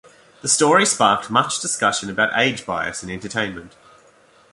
The 0.41 0.47
story 0.47 0.87
sparked 0.87 1.29
much 1.29 1.59
discussion 1.59 2.09
about 2.09 2.31
age 2.35 2.65
bias 2.65 3.03
in 3.03 3.11
entertainment. 3.11 3.75